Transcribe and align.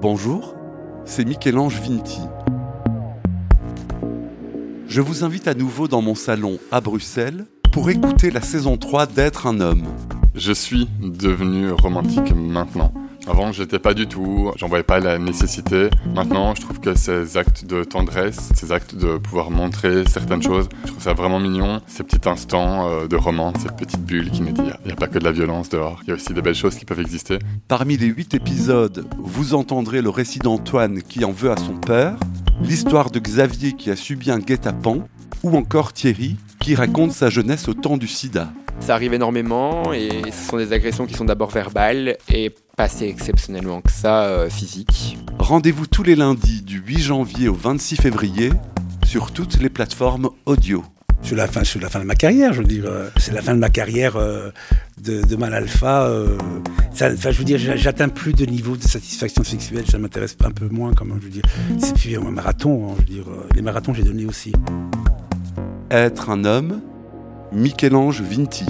Bonjour, 0.00 0.54
c'est 1.04 1.24
Michel-Ange 1.24 1.80
Vinti. 1.80 2.20
Je 4.88 5.00
vous 5.00 5.24
invite 5.24 5.48
à 5.48 5.54
nouveau 5.54 5.88
dans 5.88 6.02
mon 6.02 6.14
salon 6.14 6.58
à 6.70 6.80
Bruxelles 6.80 7.46
pour 7.72 7.90
écouter 7.90 8.30
la 8.30 8.40
saison 8.40 8.76
3 8.76 9.06
d'être 9.06 9.46
un 9.46 9.60
homme. 9.60 9.84
Je 10.34 10.52
suis 10.52 10.88
devenu 11.00 11.70
romantique 11.70 12.34
maintenant. 12.34 12.92
Avant, 13.26 13.52
j'étais 13.52 13.78
pas 13.78 13.94
du 13.94 14.06
tout, 14.06 14.52
j'en 14.56 14.68
voyais 14.68 14.84
pas 14.84 15.00
la 15.00 15.18
nécessité. 15.18 15.88
Maintenant, 16.14 16.54
je 16.54 16.60
trouve 16.60 16.78
que 16.78 16.94
ces 16.94 17.38
actes 17.38 17.64
de 17.64 17.82
tendresse, 17.82 18.50
ces 18.54 18.70
actes 18.70 18.94
de 18.94 19.16
pouvoir 19.16 19.50
montrer 19.50 20.04
certaines 20.06 20.42
choses, 20.42 20.68
je 20.82 20.90
trouve 20.90 21.02
ça 21.02 21.14
vraiment 21.14 21.40
mignon. 21.40 21.80
Ces 21.86 22.02
petits 22.02 22.28
instants 22.28 22.86
euh, 22.86 23.06
de 23.06 23.16
romance, 23.16 23.56
ces 23.62 23.74
petites 23.74 24.04
bulles 24.04 24.30
qui 24.30 24.42
nous 24.42 24.52
disent 24.52 24.74
il 24.84 24.88
n'y 24.88 24.92
a 24.92 24.96
pas 24.96 25.06
que 25.06 25.18
de 25.18 25.24
la 25.24 25.32
violence 25.32 25.70
dehors, 25.70 26.00
il 26.02 26.08
y 26.08 26.10
a 26.10 26.16
aussi 26.16 26.34
des 26.34 26.42
belles 26.42 26.54
choses 26.54 26.76
qui 26.76 26.84
peuvent 26.84 27.00
exister. 27.00 27.38
Parmi 27.66 27.96
les 27.96 28.08
huit 28.08 28.34
épisodes, 28.34 29.06
vous 29.16 29.54
entendrez 29.54 30.02
le 30.02 30.10
récit 30.10 30.38
d'Antoine 30.40 31.00
qui 31.02 31.24
en 31.24 31.32
veut 31.32 31.50
à 31.50 31.56
son 31.56 31.76
père, 31.76 32.16
l'histoire 32.60 33.10
de 33.10 33.18
Xavier 33.18 33.72
qui 33.72 33.90
a 33.90 33.96
subi 33.96 34.30
un 34.30 34.38
guet-apens, 34.38 34.98
ou 35.42 35.56
encore 35.56 35.94
Thierry 35.94 36.36
qui 36.60 36.74
raconte 36.74 37.12
sa 37.12 37.30
jeunesse 37.30 37.68
au 37.68 37.74
temps 37.74 37.96
du 37.96 38.06
sida. 38.06 38.50
Ça 38.80 38.94
arrive 38.94 39.14
énormément 39.14 39.92
et 39.92 40.30
ce 40.30 40.50
sont 40.50 40.56
des 40.56 40.72
agressions 40.72 41.06
qui 41.06 41.14
sont 41.14 41.24
d'abord 41.24 41.50
verbales 41.50 42.16
et 42.32 42.52
pas 42.76 42.88
si 42.88 43.04
exceptionnellement 43.04 43.80
que 43.80 43.90
ça 43.92 44.24
euh, 44.24 44.48
physiques. 44.50 45.18
Rendez-vous 45.38 45.86
tous 45.86 46.02
les 46.02 46.16
lundis 46.16 46.62
du 46.62 46.78
8 46.78 46.98
janvier 46.98 47.48
au 47.48 47.54
26 47.54 47.96
février 47.96 48.50
sur 49.04 49.30
toutes 49.32 49.60
les 49.60 49.68
plateformes 49.68 50.30
audio. 50.46 50.82
C'est 51.22 51.34
la 51.36 51.46
fin, 51.46 51.64
c'est 51.64 51.80
la 51.80 51.88
fin 51.88 52.00
de 52.00 52.04
ma 52.04 52.16
carrière, 52.16 52.52
je 52.52 52.58
veux 52.60 52.66
dire. 52.66 52.84
euh, 52.86 53.08
C'est 53.16 53.32
la 53.32 53.40
fin 53.40 53.54
de 53.54 53.58
ma 53.58 53.70
carrière 53.70 54.16
euh, 54.16 54.50
de, 55.02 55.22
de 55.22 55.36
mal 55.36 55.54
alpha. 55.54 56.02
euh, 56.04 56.36
ça, 56.92 57.08
enfin, 57.12 57.30
je 57.30 57.38
veux 57.38 57.44
dire, 57.44 57.58
j'a- 57.58 57.76
j'atteins 57.76 58.08
plus 58.10 58.34
de 58.34 58.44
niveau 58.44 58.76
de 58.76 58.82
satisfaction 58.82 59.42
sexuelle. 59.42 59.84
Ça 59.90 59.98
m'intéresse 59.98 60.36
un 60.44 60.50
peu 60.50 60.68
moins, 60.68 60.92
quand 60.92 61.06
même. 61.06 61.18
Je 61.20 61.24
veux 61.24 61.30
dire, 61.30 61.44
c'est 61.78 61.94
plus 61.94 62.18
un 62.18 62.30
marathon. 62.30 62.90
hein, 62.90 62.94
je 62.96 63.00
veux 63.00 63.22
dire, 63.22 63.24
les 63.54 63.62
marathons, 63.62 63.94
j'ai 63.94 64.02
donné 64.02 64.26
aussi. 64.26 64.52
Être 65.90 66.28
un 66.28 66.44
homme, 66.44 66.80
Michel-Ange 67.52 68.20
Vinti. 68.20 68.66